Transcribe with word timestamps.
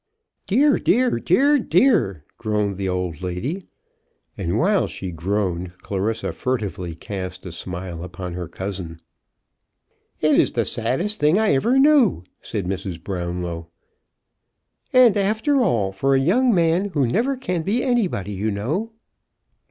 "Dear, 0.47 0.79
dear, 0.79 1.19
dear, 1.19 1.59
dear!" 1.59 2.25
groaned 2.39 2.77
the 2.77 2.89
old 2.89 3.21
lady. 3.21 3.67
And 4.35 4.57
while 4.57 4.87
she 4.87 5.11
groaned 5.11 5.77
Clarissa 5.77 6.31
furtively 6.31 6.95
cast 6.95 7.45
a 7.45 7.51
smile 7.51 8.03
upon 8.03 8.33
her 8.33 8.47
cousin. 8.47 8.99
"It 10.19 10.39
is 10.39 10.53
the 10.53 10.65
saddest 10.65 11.19
thing 11.19 11.37
I 11.37 11.53
ever 11.53 11.77
knew," 11.77 12.23
said 12.41 12.65
Mrs. 12.65 12.99
Brownlow. 13.03 13.67
"And, 14.91 15.15
after 15.15 15.57
all, 15.61 15.91
for 15.91 16.15
a 16.15 16.19
young 16.19 16.51
man 16.51 16.85
who 16.85 17.05
never 17.05 17.37
can 17.37 17.61
be 17.61 17.83
anybody, 17.83 18.31
you 18.31 18.49
know." 18.49 18.93